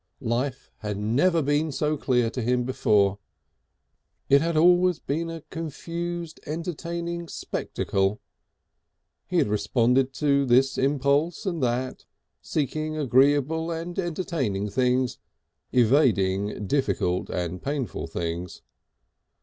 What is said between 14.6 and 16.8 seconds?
things, evading